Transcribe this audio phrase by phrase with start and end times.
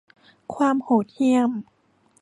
[0.53, 1.51] ความโหดเหี้ยม